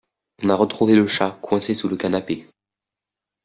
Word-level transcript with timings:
On 0.43 0.49
a 0.49 0.55
retrouvé 0.55 0.95
le 0.95 1.05
chat, 1.05 1.37
coincé 1.43 1.75
sous 1.75 1.87
le 1.87 1.95
canapé. 1.95 2.47